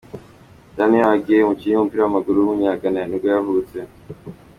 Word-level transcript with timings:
Daniel 0.77 1.07
Agyei, 1.15 1.43
umukinnyi 1.45 1.75
w’umupira 1.75 2.01
w’amaguru 2.03 2.35
w’umunyagana 2.39 2.99
nibwo 3.05 3.27
yavutse. 3.33 3.77